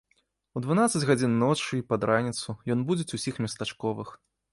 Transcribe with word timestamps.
У 0.59 0.61
дванаццаць 0.65 1.01
гадзін 1.09 1.35
ночы 1.43 1.71
і 1.79 1.83
пад 1.93 2.07
раніцу 2.11 2.55
ён 2.77 2.87
будзіць 2.87 3.15
усіх 3.19 3.39
местачковых. 3.47 4.09